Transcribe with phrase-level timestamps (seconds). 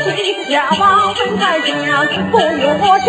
[0.00, 1.68] 见多情狂喜，家王分开将，
[2.30, 3.08] 不由我心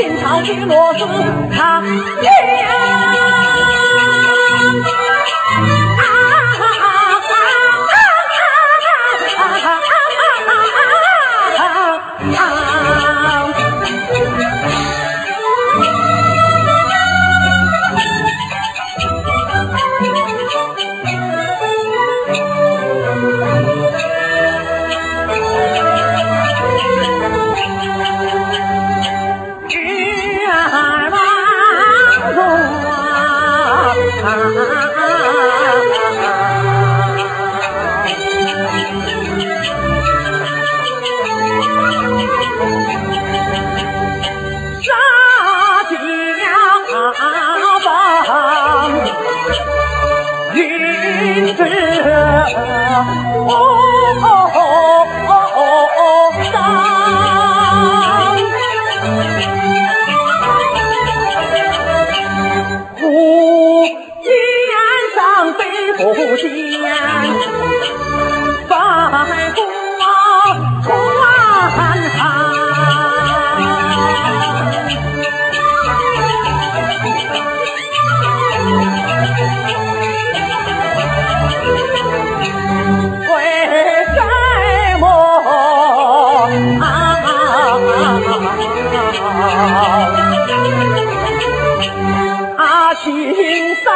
[92.58, 93.92] 阿、啊、心三。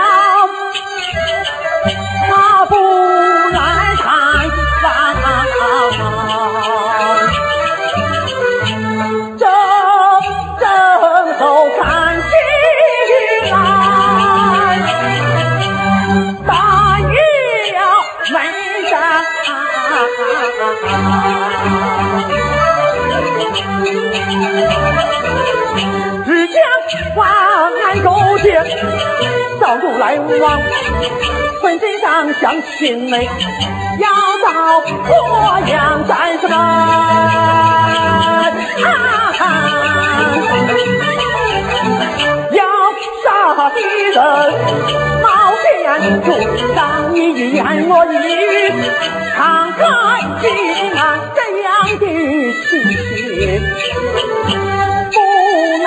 [26.89, 26.93] 潮
[27.75, 28.07] 起落
[28.37, 28.43] 死
[29.59, 29.85] 长江。
[30.39, 30.45] 往
[31.61, 33.27] 坟地上相亲妹，
[33.99, 34.07] 要
[34.43, 34.49] 到
[34.81, 36.53] 洛阳战士们，
[42.51, 42.61] 要
[43.23, 43.25] 杀
[43.71, 43.77] 敌
[44.13, 44.15] 人，
[45.23, 45.25] 冒
[45.63, 45.65] 险
[46.23, 46.27] 助
[46.75, 46.75] 长
[47.13, 48.37] 你一言我一语，
[49.35, 49.39] 慷
[49.73, 49.81] 慨
[50.41, 50.43] 激
[50.95, 50.99] 昂
[51.33, 51.65] 这样
[51.97, 52.03] 的
[52.69, 52.71] 心
[53.39, 53.43] 情，
[55.11, 55.15] 不
[55.81, 55.85] 难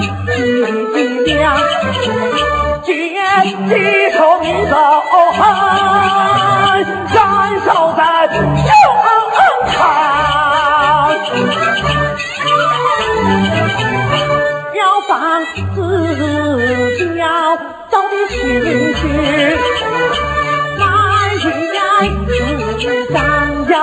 [0.00, 0.04] 体
[1.24, 1.44] 谅。
[2.86, 3.70] 一
[4.12, 4.74] 头一走
[5.38, 5.40] 痕，
[7.14, 7.16] 燃
[7.64, 8.00] 烧在
[8.34, 8.34] 胸
[9.72, 9.74] 膛。
[14.74, 15.10] 要放
[15.74, 15.76] 自
[17.16, 17.24] 要
[17.90, 18.34] 走的心
[18.94, 18.98] 去，
[20.78, 20.84] 来
[21.36, 22.04] 一
[22.76, 22.82] 自
[23.12, 23.16] 当
[23.68, 23.74] 要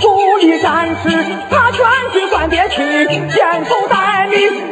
[0.00, 0.04] 鼓
[0.40, 0.66] 励战
[1.02, 1.04] 士，
[1.50, 1.76] 他全
[2.12, 2.76] 军贯别去，
[3.28, 4.67] 坚守待命。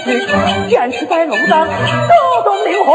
[0.00, 2.92] 天作门去，剑持白龙杖，手动灵活，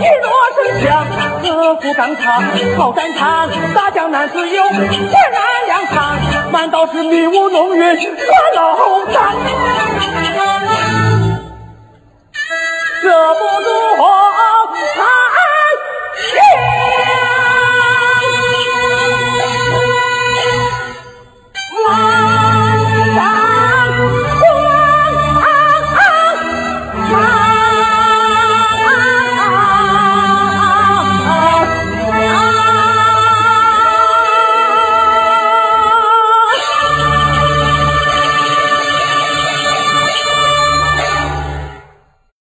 [0.00, 1.06] 一落神枪，
[1.42, 1.46] 自
[1.76, 2.40] 负钢叉，
[2.76, 6.16] 好战场，大江南自由，天然两场，
[6.50, 8.74] 满道是迷雾浓云，乱了